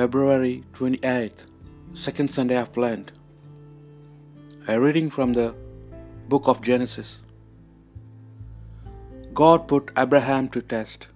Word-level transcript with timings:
February 0.00 0.64
28th, 0.76 1.40
second 2.02 2.28
Sunday 2.34 2.56
of 2.56 2.76
Lent. 2.82 3.08
A 4.66 4.80
reading 4.80 5.08
from 5.16 5.34
the 5.38 5.48
book 6.26 6.46
of 6.52 6.62
Genesis. 6.68 7.10
God 9.40 9.66
put 9.72 9.90
Abraham 10.02 10.48
to 10.54 10.62
test. 10.62 11.08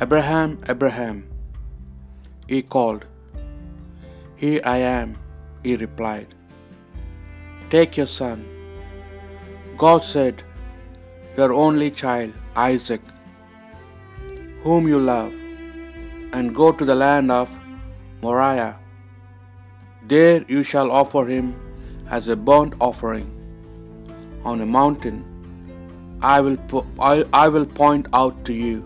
Abraham, 0.00 0.54
Abraham, 0.74 1.18
he 2.52 2.60
called. 2.62 3.04
Here 4.44 4.62
I 4.64 4.78
am, 4.78 5.10
he 5.62 5.74
replied. 5.76 6.34
Take 7.74 7.98
your 7.98 8.10
son. 8.20 8.46
God 9.84 10.02
said, 10.12 10.42
Your 11.36 11.52
only 11.66 11.90
child, 11.90 12.32
Isaac, 12.70 13.02
whom 14.62 14.88
you 14.88 15.02
love, 15.10 15.34
and 16.32 16.54
go 16.54 16.72
to 16.72 16.84
the 16.84 16.94
land 16.94 17.30
of 17.30 17.50
Moriah. 18.22 18.78
There 20.06 20.44
you 20.48 20.62
shall 20.62 20.90
offer 20.90 21.26
him 21.26 21.54
as 22.08 22.28
a 22.28 22.36
burnt 22.36 22.74
offering 22.80 23.26
on 24.44 24.60
a 24.60 24.66
mountain 24.66 25.24
I 26.20 26.40
will, 26.40 26.56
po- 26.56 26.86
I, 26.98 27.24
I 27.32 27.48
will 27.48 27.64
point 27.64 28.08
out 28.12 28.44
to 28.46 28.52
you. 28.52 28.78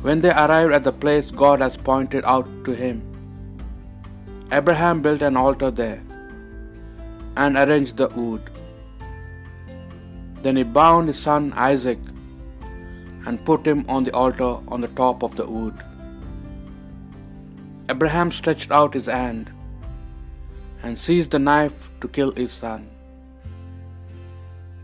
When 0.00 0.22
they 0.22 0.30
arrived 0.30 0.72
at 0.72 0.84
the 0.84 0.92
place 0.92 1.30
God 1.30 1.60
has 1.60 1.76
pointed 1.76 2.24
out 2.24 2.48
to 2.64 2.72
him, 2.72 3.02
Abraham 4.52 5.02
built 5.02 5.20
an 5.20 5.36
altar 5.36 5.70
there 5.70 6.02
and 7.36 7.56
arranged 7.58 7.98
the 7.98 8.08
wood. 8.08 8.40
Then 10.42 10.56
he 10.56 10.62
bound 10.62 11.08
his 11.08 11.18
son 11.18 11.52
Isaac 11.54 11.98
and 13.26 13.44
put 13.44 13.66
him 13.70 13.84
on 13.88 14.04
the 14.04 14.14
altar 14.24 14.52
on 14.74 14.80
the 14.80 14.92
top 15.02 15.22
of 15.26 15.36
the 15.36 15.46
wood. 15.56 15.78
Abraham 17.94 18.30
stretched 18.38 18.72
out 18.78 18.98
his 18.98 19.06
hand 19.06 19.50
and 20.82 20.98
seized 21.06 21.32
the 21.32 21.42
knife 21.48 21.90
to 22.00 22.08
kill 22.16 22.32
his 22.32 22.52
son. 22.52 22.82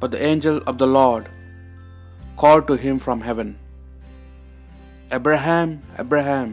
But 0.00 0.10
the 0.14 0.22
angel 0.32 0.58
of 0.66 0.78
the 0.78 0.90
Lord 0.98 1.28
called 2.36 2.66
to 2.68 2.76
him 2.84 2.98
from 2.98 3.20
heaven, 3.28 3.50
Abraham, 5.16 5.70
Abraham, 5.98 6.50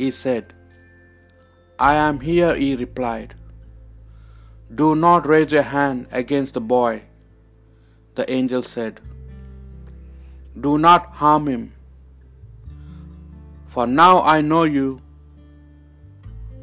he 0.00 0.10
said. 0.22 0.54
I 1.88 1.94
am 2.08 2.20
here, 2.20 2.54
he 2.54 2.68
replied. 2.76 3.34
Do 4.80 4.88
not 5.04 5.26
raise 5.26 5.52
your 5.56 5.68
hand 5.76 6.06
against 6.22 6.54
the 6.54 6.64
boy, 6.74 6.92
the 8.14 8.26
angel 8.38 8.62
said. 8.62 9.00
Do 10.64 10.76
not 10.78 11.06
harm 11.18 11.46
him, 11.50 11.72
for 13.74 13.86
now 13.86 14.22
I 14.22 14.40
know 14.40 14.64
you 14.64 14.86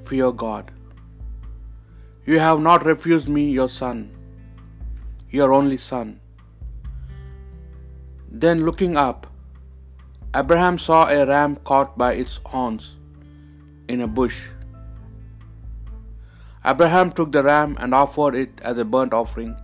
fear 0.09 0.31
God. 0.31 0.71
You 2.25 2.39
have 2.39 2.59
not 2.59 2.85
refused 2.85 3.29
me 3.29 3.49
your 3.49 3.69
son, 3.69 3.99
your 5.31 5.53
only 5.53 5.77
son. 5.77 6.19
Then 8.29 8.65
looking 8.65 8.97
up, 8.97 9.25
Abraham 10.35 10.77
saw 10.77 11.07
a 11.07 11.25
ram 11.25 11.55
caught 11.71 11.97
by 11.97 12.13
its 12.13 12.39
horns 12.45 12.95
in 13.87 14.01
a 14.01 14.07
bush. 14.07 14.39
Abraham 16.65 17.11
took 17.11 17.31
the 17.31 17.41
ram 17.41 17.77
and 17.79 17.93
offered 17.95 18.35
it 18.35 18.61
as 18.61 18.77
a 18.77 18.85
burnt 18.85 19.13
offering 19.13 19.55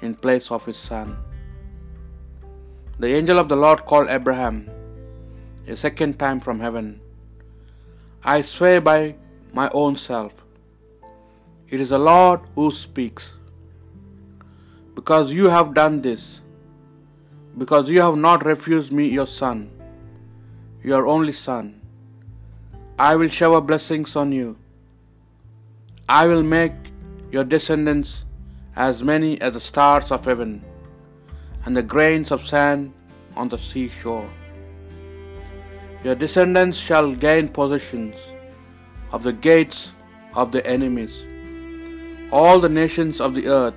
in 0.00 0.14
place 0.14 0.50
of 0.50 0.64
his 0.64 0.76
son. 0.76 1.16
The 2.98 3.08
angel 3.08 3.38
of 3.38 3.50
the 3.50 3.56
Lord 3.56 3.84
called 3.84 4.08
Abraham 4.08 4.70
a 5.68 5.76
second 5.76 6.18
time 6.18 6.40
from 6.40 6.60
heaven. 6.60 6.98
I 8.24 8.40
swear 8.40 8.80
by 8.80 9.16
my 9.52 9.68
own 9.74 9.96
self, 9.96 10.44
it 11.68 11.78
is 11.78 11.90
the 11.90 11.98
Lord 11.98 12.40
who 12.54 12.70
speaks. 12.70 13.34
Because 14.94 15.30
you 15.30 15.50
have 15.50 15.74
done 15.74 16.00
this, 16.00 16.40
because 17.58 17.90
you 17.90 18.00
have 18.00 18.16
not 18.16 18.46
refused 18.46 18.94
me 18.94 19.08
your 19.08 19.26
son, 19.26 19.70
your 20.82 21.06
only 21.06 21.34
son, 21.34 21.82
I 22.98 23.14
will 23.16 23.28
shower 23.28 23.60
blessings 23.60 24.16
on 24.16 24.32
you. 24.32 24.56
I 26.08 26.26
will 26.26 26.42
make 26.42 26.72
your 27.30 27.44
descendants 27.44 28.24
as 28.74 29.02
many 29.02 29.38
as 29.42 29.52
the 29.52 29.60
stars 29.60 30.10
of 30.10 30.24
heaven 30.24 30.64
and 31.66 31.76
the 31.76 31.82
grains 31.82 32.30
of 32.30 32.46
sand 32.46 32.92
on 33.36 33.48
the 33.48 33.58
seashore. 33.58 34.30
Your 36.04 36.14
descendants 36.14 36.78
shall 36.78 37.14
gain 37.14 37.48
possessions 37.48 38.14
of 39.12 39.24
the 39.24 39.32
gates 39.32 39.92
of 40.34 40.52
the 40.52 40.64
enemies. 40.66 41.24
All 42.30 42.60
the 42.60 42.68
nations 42.68 43.20
of 43.20 43.34
the 43.34 43.48
earth 43.48 43.74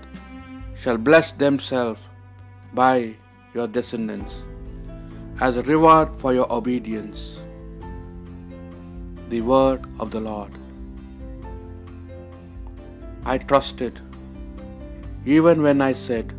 shall 0.78 0.98
bless 0.98 1.32
themselves 1.32 2.00
by 2.74 3.16
your 3.56 3.68
descendants 3.68 4.44
as 5.42 5.58
a 5.58 5.64
reward 5.64 6.16
for 6.16 6.34
your 6.34 6.52
obedience. 6.52 7.40
The 9.30 9.42
word 9.42 9.88
of 10.00 10.12
the 10.12 10.22
Lord. 10.22 10.52
I 13.26 13.38
trusted, 13.38 14.00
even 15.26 15.62
when 15.62 15.82
I 15.82 15.94
said, 15.94 16.39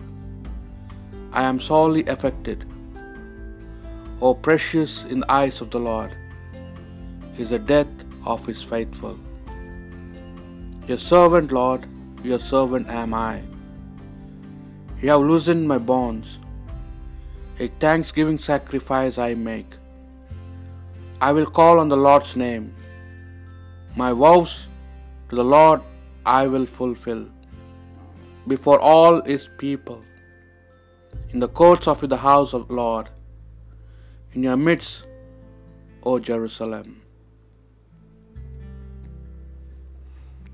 I 1.32 1.42
am 1.44 1.60
sorely 1.60 2.04
affected. 2.06 2.64
O 4.20 4.34
precious 4.34 5.04
in 5.04 5.20
the 5.20 5.32
eyes 5.32 5.60
of 5.60 5.70
the 5.70 5.78
Lord 5.78 6.12
is 7.38 7.50
the 7.50 7.58
death 7.58 7.86
of 8.26 8.44
his 8.44 8.62
faithful. 8.62 9.18
Your 10.88 10.98
servant, 10.98 11.52
Lord, 11.52 11.86
your 12.24 12.40
servant 12.40 12.88
am 12.88 13.14
I. 13.14 13.42
You 15.00 15.10
have 15.10 15.20
loosened 15.20 15.69
my 15.69 15.78
bonds. 15.78 16.38
A 17.58 17.69
thanksgiving 17.84 18.36
sacrifice 18.36 19.16
I 19.16 19.34
make. 19.34 19.76
I 21.20 21.32
will 21.32 21.46
call 21.46 21.78
on 21.78 21.88
the 21.88 21.96
Lord's 21.96 22.34
name. 22.36 22.74
My 23.96 24.12
vows 24.12 24.66
to 25.28 25.36
the 25.36 25.44
Lord 25.44 25.80
I 26.26 26.46
will 26.46 26.66
fulfill 26.66 27.26
before 28.48 28.80
all 28.80 29.22
his 29.22 29.48
people, 29.58 30.02
in 31.32 31.38
the 31.38 31.48
courts 31.48 31.86
of 31.86 32.00
the 32.12 32.16
house 32.18 32.52
of 32.52 32.70
Lord, 32.70 33.08
in 34.32 34.42
your 34.42 34.56
midst, 34.56 35.06
O 36.02 36.18
Jerusalem. 36.18 37.02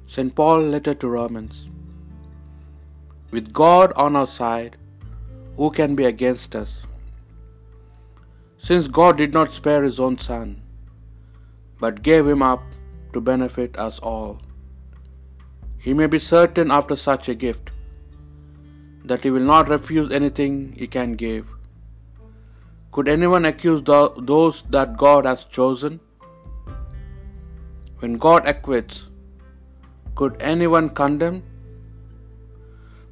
St. 0.06 0.34
Paul 0.34 0.60
letter 0.74 0.94
to 0.94 1.08
Romans. 1.08 1.66
With 3.30 3.52
God 3.52 3.92
on 3.96 4.16
our 4.16 4.26
side, 4.26 4.76
who 5.56 5.70
can 5.70 5.94
be 5.94 6.04
against 6.04 6.54
us? 6.54 6.82
Since 8.58 8.88
God 8.88 9.16
did 9.16 9.32
not 9.32 9.52
spare 9.52 9.82
his 9.82 9.98
own 9.98 10.18
son, 10.18 10.62
but 11.80 12.02
gave 12.02 12.26
him 12.26 12.42
up 12.42 12.62
to 13.12 13.20
benefit 13.20 13.78
us 13.78 13.98
all. 13.98 14.38
He 15.78 15.94
may 15.94 16.06
be 16.06 16.18
certain 16.18 16.70
after 16.70 16.96
such 16.96 17.28
a 17.28 17.34
gift 17.34 17.70
that 19.06 19.24
he 19.24 19.30
will 19.30 19.48
not 19.48 19.68
refuse 19.68 20.12
anything 20.18 20.54
he 20.76 20.86
can 20.86 21.12
give. 21.24 21.46
Could 22.92 23.08
anyone 23.08 23.44
accuse 23.44 23.82
those 23.84 24.62
that 24.70 24.96
God 24.96 25.26
has 25.26 25.44
chosen? 25.44 26.00
When 28.00 28.18
God 28.18 28.48
acquits, 28.52 29.06
could 30.14 30.36
anyone 30.40 30.88
condemn? 30.90 31.42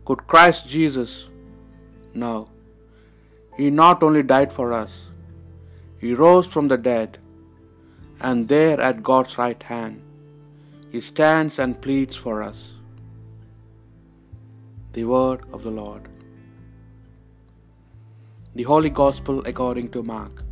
Could 0.04 0.26
Christ 0.26 0.68
Jesus? 0.68 1.28
No. 2.12 2.48
He 3.56 3.70
not 3.70 4.02
only 4.02 4.22
died 4.22 4.52
for 4.52 4.72
us, 4.72 5.08
he 5.98 6.14
rose 6.14 6.46
from 6.46 6.68
the 6.68 6.76
dead, 6.76 7.18
and 8.20 8.48
there 8.48 8.80
at 8.80 9.02
God's 9.02 9.38
right 9.38 9.62
hand, 9.62 10.02
he 10.90 11.00
stands 11.00 11.58
and 11.58 11.80
pleads 11.80 12.16
for 12.16 12.42
us. 12.42 12.72
The 14.96 15.04
word 15.10 15.40
of 15.52 15.64
the 15.64 15.70
Lord. 15.76 16.02
The 18.58 18.66
Holy 18.66 18.90
Gospel 18.98 19.40
according 19.50 19.88
to 19.94 20.04
Mark. 20.04 20.44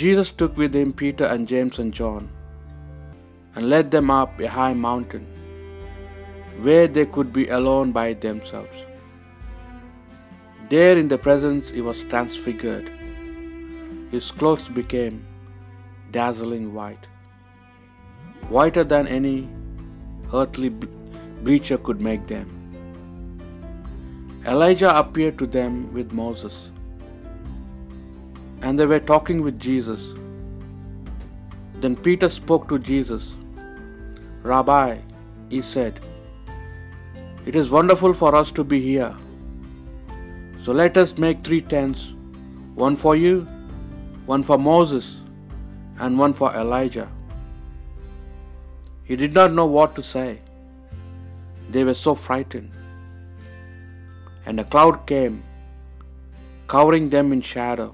Jesus 0.00 0.32
took 0.32 0.56
with 0.56 0.74
him 0.74 0.92
Peter 1.02 1.28
and 1.34 1.46
James 1.52 1.78
and 1.78 1.94
John 2.00 2.28
and 3.54 3.70
led 3.74 3.92
them 3.92 4.10
up 4.16 4.40
a 4.40 4.50
high 4.56 4.74
mountain 4.74 5.24
where 6.66 6.88
they 6.88 7.06
could 7.06 7.32
be 7.32 7.46
alone 7.60 7.92
by 7.92 8.08
themselves. 8.26 8.84
There 10.68 10.98
in 10.98 11.06
the 11.06 11.22
presence 11.30 11.70
he 11.70 11.88
was 11.92 12.04
transfigured. 12.14 12.92
His 14.10 14.32
clothes 14.32 14.68
became 14.68 15.24
dazzling 16.10 16.72
white, 16.74 17.06
whiter 18.48 18.82
than 18.82 19.16
any 19.20 19.36
earthly 20.34 20.70
bleacher 20.70 21.78
could 21.78 22.00
make 22.00 22.26
them. 22.26 22.56
Elijah 24.50 24.98
appeared 24.98 25.38
to 25.38 25.46
them 25.46 25.74
with 25.92 26.12
Moses, 26.20 26.54
and 28.62 28.76
they 28.76 28.86
were 28.92 29.04
talking 29.10 29.42
with 29.42 29.60
Jesus. 29.60 30.06
Then 31.82 31.94
Peter 31.94 32.28
spoke 32.28 32.68
to 32.70 32.78
Jesus. 32.88 33.34
Rabbi, 34.42 34.98
he 35.50 35.62
said, 35.62 36.00
It 37.46 37.54
is 37.54 37.70
wonderful 37.70 38.12
for 38.12 38.34
us 38.34 38.50
to 38.58 38.64
be 38.64 38.80
here. 38.80 39.14
So 40.64 40.72
let 40.72 40.96
us 40.96 41.16
make 41.16 41.44
three 41.44 41.60
tents 41.60 42.12
one 42.74 42.96
for 42.96 43.14
you, 43.14 43.42
one 44.26 44.42
for 44.42 44.58
Moses, 44.58 45.20
and 46.00 46.18
one 46.18 46.32
for 46.32 46.52
Elijah. 46.64 47.08
He 49.04 49.14
did 49.14 49.32
not 49.32 49.52
know 49.52 49.66
what 49.66 49.94
to 49.94 50.02
say. 50.02 50.40
They 51.70 51.84
were 51.84 51.98
so 52.02 52.16
frightened. 52.16 52.79
And 54.50 54.58
a 54.58 54.64
cloud 54.74 54.94
came, 55.08 55.34
covering 56.72 57.04
them 57.10 57.26
in 57.34 57.40
shadow. 57.40 57.90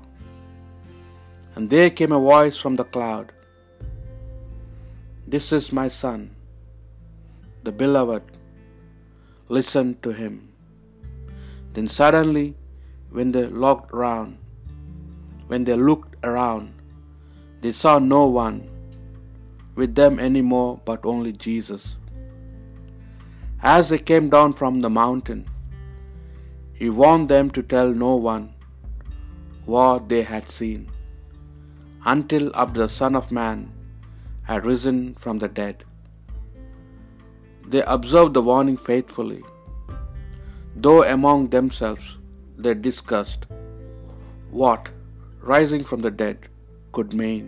And 1.54 1.68
there 1.72 1.90
came 1.98 2.12
a 2.18 2.20
voice 2.26 2.56
from 2.56 2.76
the 2.80 2.86
cloud 2.94 3.32
This 5.34 5.48
is 5.56 5.66
my 5.78 5.88
Son, 5.96 6.22
the 7.66 7.72
beloved. 7.82 8.22
Listen 9.56 9.88
to 10.04 10.12
him. 10.20 10.34
Then 11.74 11.88
suddenly, 11.96 12.46
when 13.16 13.32
they 13.32 13.44
looked 13.64 13.92
around, 13.98 14.38
when 15.50 15.64
they 15.68 15.76
looked 15.90 16.14
around, 16.30 16.72
they 17.64 17.72
saw 17.82 17.98
no 17.98 18.22
one 18.38 18.56
with 19.82 19.92
them 20.00 20.16
anymore 20.28 20.72
but 20.86 21.04
only 21.14 21.34
Jesus. 21.48 21.84
As 23.76 23.90
they 23.90 24.00
came 24.12 24.30
down 24.36 24.54
from 24.62 24.80
the 24.86 24.94
mountain, 25.02 25.42
he 26.80 26.88
warned 27.00 27.28
them 27.34 27.48
to 27.56 27.62
tell 27.72 27.90
no 28.04 28.12
one 28.30 28.44
what 29.74 30.08
they 30.10 30.22
had 30.32 30.46
seen, 30.56 30.82
until 32.14 32.44
after 32.62 32.80
the 32.82 32.92
Son 33.00 33.14
of 33.20 33.32
Man 33.38 33.60
had 34.50 34.68
risen 34.72 34.98
from 35.22 35.38
the 35.44 35.48
dead. 35.60 35.78
They 37.72 37.82
observed 37.96 38.34
the 38.34 38.44
warning 38.50 38.76
faithfully, 38.90 39.42
though 40.84 41.02
among 41.16 41.48
themselves 41.56 42.10
they 42.64 42.74
discussed 42.90 43.46
what 44.60 44.92
rising 45.54 45.82
from 45.88 46.00
the 46.06 46.14
dead 46.22 46.38
could 46.98 47.12
mean. 47.22 47.46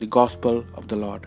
The 0.00 0.10
Gospel 0.20 0.56
of 0.78 0.86
the 0.92 1.00
Lord. 1.04 1.24